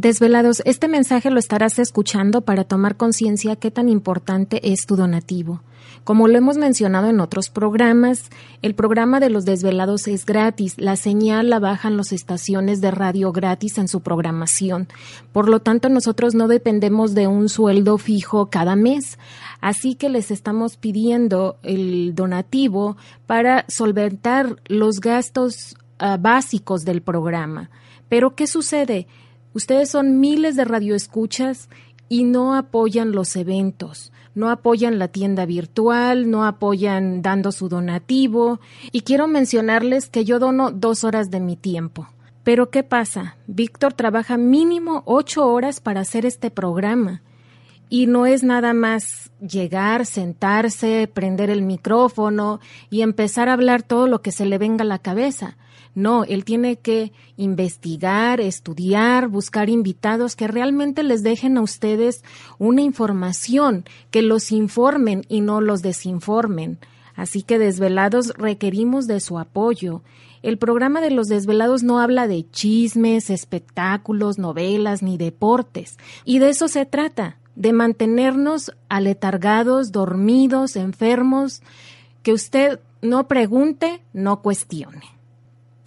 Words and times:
Desvelados, 0.00 0.62
este 0.64 0.86
mensaje 0.86 1.28
lo 1.28 1.40
estarás 1.40 1.80
escuchando 1.80 2.42
para 2.42 2.62
tomar 2.62 2.96
conciencia 2.96 3.56
qué 3.56 3.72
tan 3.72 3.88
importante 3.88 4.70
es 4.70 4.86
tu 4.86 4.94
donativo. 4.94 5.60
Como 6.04 6.28
lo 6.28 6.38
hemos 6.38 6.56
mencionado 6.56 7.08
en 7.08 7.18
otros 7.18 7.50
programas, 7.50 8.30
el 8.62 8.76
programa 8.76 9.18
de 9.18 9.28
los 9.28 9.44
desvelados 9.44 10.06
es 10.06 10.24
gratis. 10.24 10.74
La 10.78 10.94
señal 10.94 11.50
la 11.50 11.58
bajan 11.58 11.96
las 11.96 12.12
estaciones 12.12 12.80
de 12.80 12.92
radio 12.92 13.32
gratis 13.32 13.76
en 13.76 13.88
su 13.88 14.00
programación. 14.00 14.86
Por 15.32 15.48
lo 15.48 15.58
tanto, 15.58 15.88
nosotros 15.88 16.36
no 16.36 16.46
dependemos 16.46 17.16
de 17.16 17.26
un 17.26 17.48
sueldo 17.48 17.98
fijo 17.98 18.50
cada 18.50 18.76
mes. 18.76 19.18
Así 19.60 19.96
que 19.96 20.10
les 20.10 20.30
estamos 20.30 20.76
pidiendo 20.76 21.58
el 21.64 22.14
donativo 22.14 22.96
para 23.26 23.64
solventar 23.66 24.62
los 24.66 25.00
gastos 25.00 25.74
uh, 26.00 26.18
básicos 26.20 26.84
del 26.84 27.02
programa. 27.02 27.68
Pero, 28.08 28.36
¿qué 28.36 28.46
sucede? 28.46 29.08
Ustedes 29.58 29.90
son 29.90 30.20
miles 30.20 30.54
de 30.54 30.64
radioescuchas 30.64 31.68
y 32.08 32.22
no 32.22 32.54
apoyan 32.54 33.10
los 33.10 33.34
eventos, 33.34 34.12
no 34.36 34.50
apoyan 34.50 35.00
la 35.00 35.08
tienda 35.08 35.46
virtual, 35.46 36.30
no 36.30 36.44
apoyan 36.44 37.22
dando 37.22 37.50
su 37.50 37.68
donativo. 37.68 38.60
Y 38.92 39.00
quiero 39.00 39.26
mencionarles 39.26 40.10
que 40.10 40.24
yo 40.24 40.38
dono 40.38 40.70
dos 40.70 41.02
horas 41.02 41.32
de 41.32 41.40
mi 41.40 41.56
tiempo. 41.56 42.06
Pero 42.44 42.70
¿qué 42.70 42.84
pasa? 42.84 43.36
Víctor 43.48 43.94
trabaja 43.94 44.36
mínimo 44.36 45.02
ocho 45.06 45.48
horas 45.48 45.80
para 45.80 46.02
hacer 46.02 46.24
este 46.24 46.52
programa. 46.52 47.22
Y 47.88 48.06
no 48.06 48.26
es 48.26 48.42
nada 48.42 48.74
más 48.74 49.30
llegar, 49.40 50.04
sentarse, 50.06 51.08
prender 51.12 51.50
el 51.50 51.62
micrófono 51.62 52.60
y 52.90 53.02
empezar 53.02 53.48
a 53.48 53.54
hablar 53.54 53.82
todo 53.82 54.06
lo 54.06 54.20
que 54.20 54.32
se 54.32 54.46
le 54.46 54.58
venga 54.58 54.82
a 54.82 54.86
la 54.86 54.98
cabeza. 54.98 55.56
No, 55.94 56.22
él 56.24 56.44
tiene 56.44 56.76
que 56.76 57.12
investigar, 57.36 58.40
estudiar, 58.40 59.28
buscar 59.28 59.68
invitados 59.68 60.36
que 60.36 60.46
realmente 60.46 61.02
les 61.02 61.22
dejen 61.22 61.58
a 61.58 61.62
ustedes 61.62 62.22
una 62.58 62.82
información, 62.82 63.84
que 64.10 64.22
los 64.22 64.52
informen 64.52 65.24
y 65.28 65.40
no 65.40 65.60
los 65.60 65.82
desinformen. 65.82 66.78
Así 67.16 67.42
que 67.42 67.58
desvelados 67.58 68.32
requerimos 68.36 69.08
de 69.08 69.18
su 69.18 69.40
apoyo. 69.40 70.02
El 70.42 70.56
programa 70.56 71.00
de 71.00 71.10
los 71.10 71.26
desvelados 71.26 71.82
no 71.82 71.98
habla 71.98 72.28
de 72.28 72.48
chismes, 72.48 73.28
espectáculos, 73.28 74.38
novelas 74.38 75.02
ni 75.02 75.16
deportes. 75.16 75.98
Y 76.24 76.38
de 76.38 76.50
eso 76.50 76.68
se 76.68 76.86
trata, 76.86 77.38
de 77.58 77.72
mantenernos 77.72 78.72
aletargados, 78.88 79.92
dormidos, 79.92 80.76
enfermos, 80.76 81.62
que 82.22 82.32
usted 82.32 82.80
no 83.02 83.28
pregunte, 83.28 84.02
no 84.12 84.40
cuestione 84.40 85.18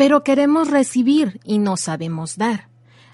pero 0.00 0.24
queremos 0.24 0.70
recibir 0.70 1.40
y 1.44 1.58
no 1.58 1.76
sabemos 1.76 2.38
dar. 2.38 2.68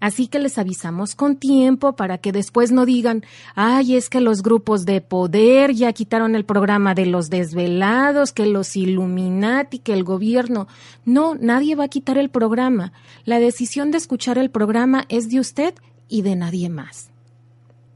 Así 0.00 0.26
que 0.26 0.40
les 0.40 0.58
avisamos 0.58 1.14
con 1.14 1.36
tiempo 1.36 1.94
para 1.94 2.18
que 2.18 2.32
después 2.32 2.72
no 2.72 2.86
digan, 2.86 3.22
ay, 3.54 3.94
es 3.94 4.10
que 4.10 4.20
los 4.20 4.42
grupos 4.42 4.84
de 4.84 5.00
poder 5.00 5.74
ya 5.74 5.92
quitaron 5.92 6.34
el 6.34 6.44
programa 6.44 6.94
de 6.94 7.06
los 7.06 7.30
desvelados, 7.30 8.32
que 8.32 8.46
los 8.46 8.74
Illuminati, 8.74 9.78
que 9.78 9.92
el 9.92 10.02
gobierno. 10.02 10.66
No, 11.04 11.36
nadie 11.36 11.76
va 11.76 11.84
a 11.84 11.88
quitar 11.88 12.18
el 12.18 12.30
programa. 12.30 12.92
La 13.24 13.38
decisión 13.38 13.92
de 13.92 13.98
escuchar 13.98 14.36
el 14.36 14.50
programa 14.50 15.04
es 15.08 15.30
de 15.30 15.38
usted 15.38 15.74
y 16.08 16.22
de 16.22 16.34
nadie 16.34 16.68
más. 16.68 17.11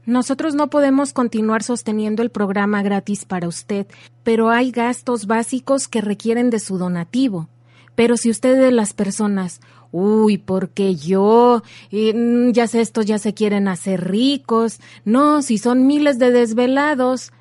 Nosotros 0.07 0.55
no 0.55 0.69
podemos 0.69 1.11
continuar 1.11 1.63
sosteniendo 1.63 2.23
el 2.23 2.29
programa 2.29 2.81
gratis 2.81 3.25
para 3.25 3.49
usted, 3.49 3.87
pero 4.23 4.49
hay 4.49 4.71
gastos 4.71 5.27
básicos 5.27 5.89
que 5.89 5.99
requieren 5.99 6.49
de 6.49 6.59
su 6.59 6.77
donativo. 6.77 7.49
Pero 7.93 8.15
si 8.15 8.29
usted 8.29 8.57
de 8.57 8.71
las 8.71 8.93
personas, 8.93 9.59
uy, 9.91 10.37
porque 10.37 10.95
yo, 10.95 11.61
mm, 11.91 12.51
ya 12.51 12.67
sé, 12.67 12.79
estos 12.79 13.05
ya 13.05 13.19
se 13.19 13.33
quieren 13.33 13.67
hacer 13.67 14.09
ricos, 14.09 14.79
no, 15.03 15.41
si 15.41 15.57
son 15.57 15.85
miles 15.85 16.19
de 16.19 16.31
desvelados, 16.31 17.33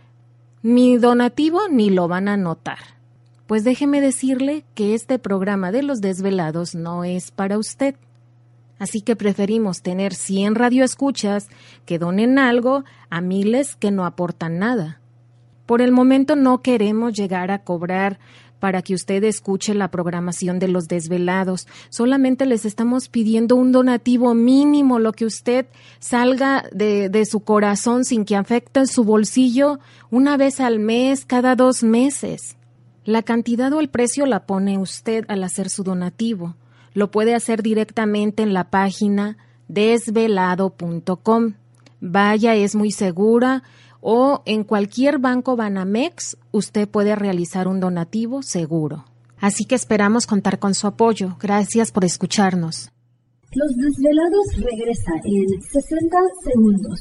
mi 0.60 0.96
donativo 0.96 1.60
ni 1.70 1.90
lo 1.90 2.08
van 2.08 2.26
a 2.26 2.36
notar. 2.36 2.78
Pues 3.46 3.62
déjeme 3.62 4.00
decirle 4.00 4.64
que 4.74 4.96
este 4.96 5.20
programa 5.20 5.70
de 5.70 5.84
los 5.84 6.00
desvelados 6.00 6.74
no 6.74 7.04
es 7.04 7.30
para 7.30 7.58
usted. 7.58 7.94
Así 8.78 9.00
que 9.00 9.16
preferimos 9.16 9.82
tener 9.82 10.14
100 10.14 10.54
radioescuchas 10.54 11.48
que 11.86 11.98
donen 11.98 12.38
algo 12.38 12.84
a 13.08 13.20
miles 13.20 13.76
que 13.76 13.90
no 13.90 14.04
aportan 14.04 14.58
nada. 14.58 15.00
Por 15.64 15.82
el 15.82 15.92
momento 15.92 16.36
no 16.36 16.62
queremos 16.62 17.14
llegar 17.14 17.50
a 17.50 17.64
cobrar 17.64 18.18
para 18.60 18.82
que 18.82 18.94
usted 18.94 19.22
escuche 19.24 19.74
la 19.74 19.90
programación 19.90 20.58
de 20.58 20.68
los 20.68 20.88
desvelados. 20.88 21.66
Solamente 21.90 22.46
les 22.46 22.64
estamos 22.64 23.08
pidiendo 23.08 23.56
un 23.56 23.72
donativo 23.72 24.34
mínimo, 24.34 24.98
lo 24.98 25.12
que 25.12 25.26
usted 25.26 25.66
salga 25.98 26.64
de, 26.72 27.08
de 27.08 27.24
su 27.26 27.40
corazón 27.40 28.04
sin 28.04 28.24
que 28.24 28.36
afecte 28.36 28.86
su 28.86 29.04
bolsillo 29.04 29.78
una 30.10 30.36
vez 30.36 30.60
al 30.60 30.78
mes, 30.78 31.24
cada 31.24 31.56
dos 31.56 31.82
meses. 31.82 32.56
La 33.04 33.22
cantidad 33.22 33.72
o 33.72 33.80
el 33.80 33.88
precio 33.88 34.26
la 34.26 34.46
pone 34.46 34.78
usted 34.78 35.24
al 35.28 35.44
hacer 35.44 35.68
su 35.68 35.82
donativo. 35.82 36.56
Lo 36.96 37.10
puede 37.10 37.34
hacer 37.34 37.62
directamente 37.62 38.42
en 38.42 38.54
la 38.54 38.70
página 38.70 39.36
desvelado.com. 39.68 41.52
Vaya, 42.00 42.54
es 42.54 42.74
muy 42.74 42.90
segura 42.90 43.62
o 44.00 44.40
en 44.46 44.64
cualquier 44.64 45.18
banco 45.18 45.56
Banamex 45.56 46.38
usted 46.52 46.88
puede 46.88 47.14
realizar 47.14 47.68
un 47.68 47.80
donativo 47.80 48.42
seguro. 48.42 49.04
Así 49.38 49.66
que 49.66 49.74
esperamos 49.74 50.26
contar 50.26 50.58
con 50.58 50.72
su 50.72 50.86
apoyo. 50.86 51.36
Gracias 51.38 51.92
por 51.92 52.06
escucharnos. 52.06 52.90
Los 53.52 53.76
desvelados 53.76 54.46
regresa 54.56 55.12
en 55.22 55.60
60 55.70 56.16
segundos. 56.44 57.00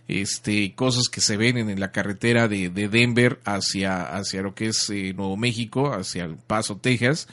este, 0.07 0.73
cosas 0.75 1.07
que 1.09 1.21
se 1.21 1.37
ven 1.37 1.57
en, 1.57 1.69
en 1.69 1.79
la 1.79 1.91
carretera 1.91 2.47
de, 2.49 2.69
de 2.69 2.89
Denver 2.89 3.39
hacia, 3.45 4.01
hacia 4.03 4.41
lo 4.41 4.53
que 4.53 4.67
es 4.67 4.89
eh, 4.89 5.13
Nuevo 5.15 5.37
México, 5.37 5.93
hacia 5.93 6.25
El 6.25 6.35
Paso, 6.35 6.75
Texas. 6.77 7.27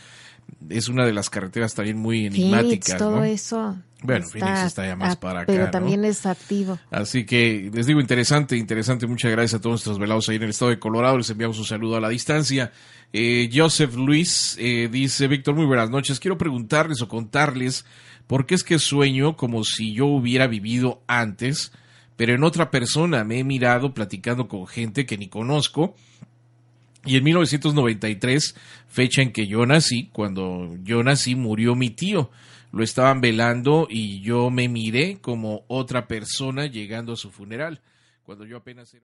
Es 0.69 0.89
una 0.89 1.07
de 1.07 1.13
las 1.13 1.31
carreteras 1.31 1.75
también 1.75 1.99
muy 1.99 2.27
enigmáticas. 2.27 2.99
Todo 2.99 3.17
¿no? 3.17 3.25
eso. 3.25 3.77
Bueno, 4.03 4.27
Phoenix 4.27 4.61
está 4.61 4.87
ya 4.87 4.97
más 4.97 5.17
para 5.17 5.41
acá, 5.41 5.53
Pero 5.53 5.67
¿no? 5.67 5.71
también 5.71 6.05
es 6.05 6.25
activo. 6.25 6.79
Así 6.91 7.25
que 7.25 7.71
les 7.73 7.87
digo, 7.87 8.01
interesante, 8.01 8.57
interesante. 8.57 9.07
Muchas 9.07 9.31
gracias 9.31 9.59
a 9.59 9.61
todos 9.61 9.75
nuestros 9.75 9.99
velados 9.99 10.29
ahí 10.29 10.37
en 10.37 10.45
el 10.45 10.51
estado 10.51 10.71
de 10.71 10.79
Colorado. 10.79 11.19
Les 11.19 11.29
enviamos 11.31 11.59
un 11.59 11.67
saludo 11.67 11.97
a 11.97 12.01
la 12.01 12.09
distancia. 12.09 12.73
Eh, 13.13 13.51
Joseph 13.53 13.95
Luis 13.97 14.57
eh, 14.59 14.89
dice, 14.91 15.27
Víctor, 15.29 15.55
muy 15.55 15.67
buenas 15.67 15.91
noches. 15.91 16.19
Quiero 16.19 16.39
preguntarles 16.39 17.03
o 17.03 17.09
contarles 17.09 17.85
por 18.27 18.47
qué 18.47 18.55
es 18.55 18.65
que 18.65 18.79
sueño 18.79 19.37
como 19.37 19.65
si 19.65 19.93
yo 19.93 20.07
hubiera 20.07 20.47
vivido 20.47 21.03
antes, 21.07 21.73
pero 22.17 22.35
en 22.35 22.45
otra 22.45 22.71
persona 22.71 23.25
me 23.25 23.41
he 23.41 23.45
mirado 23.45 23.93
platicando 23.93 24.49
con 24.49 24.67
gente 24.67 25.05
que 25.05 25.19
ni 25.19 25.29
conozco. 25.29 25.95
Y 27.05 27.17
en 27.17 27.25
1993, 27.25 28.55
fecha 28.89 29.23
en 29.23 29.33
que 29.33 29.47
yo 29.47 29.65
nací, 29.67 30.09
cuando 30.13 30.77
yo 30.83 31.03
nací 31.03 31.35
murió 31.35 31.75
mi 31.75 31.91
tío. 31.91 32.31
Lo 32.73 32.85
estaban 32.85 33.21
velando 33.21 33.89
y 33.91 34.21
yo 34.21 34.51
me 34.51 34.69
miré 34.69 35.19
como 35.21 35.65
otra 35.67 36.07
persona 36.07 36.67
llegando 36.67 37.15
a 37.15 37.17
su 37.17 37.31
funeral. 37.31 37.81
Cuando 38.23 38.45
yo 38.45 38.59
apenas 38.59 38.95
era... 38.95 39.05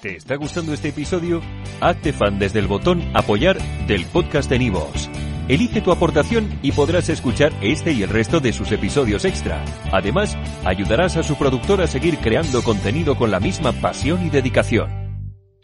¿Te 0.00 0.16
está 0.16 0.36
gustando 0.36 0.72
este 0.72 0.88
episodio? 0.88 1.42
Hazte 1.80 2.12
fan 2.12 2.38
desde 2.38 2.60
el 2.60 2.66
botón 2.66 3.02
Apoyar 3.14 3.58
del 3.86 4.04
podcast 4.06 4.48
de 4.48 4.58
Nivos. 4.58 5.10
Elige 5.48 5.80
tu 5.80 5.90
aportación 5.90 6.58
y 6.62 6.72
podrás 6.72 7.08
escuchar 7.08 7.52
este 7.62 7.92
y 7.92 8.02
el 8.02 8.08
resto 8.08 8.40
de 8.40 8.52
sus 8.52 8.70
episodios 8.70 9.24
extra. 9.24 9.64
Además, 9.92 10.36
ayudarás 10.64 11.16
a 11.16 11.22
su 11.22 11.36
productor 11.36 11.82
a 11.82 11.88
seguir 11.88 12.18
creando 12.18 12.62
contenido 12.62 13.16
con 13.16 13.30
la 13.30 13.40
misma 13.40 13.72
pasión 13.72 14.24
y 14.24 14.30
dedicación. 14.30 15.01